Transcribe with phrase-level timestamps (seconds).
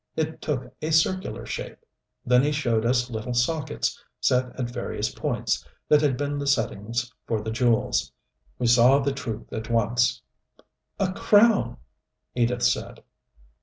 [0.15, 1.77] It took a circular shape.
[2.25, 7.13] Then he showed us little sockets, set at various points, that had been the settings
[7.27, 8.11] for the jewels.
[8.57, 10.23] We saw the truth at once.
[10.99, 11.77] "A crown!"
[12.33, 13.03] Edith said.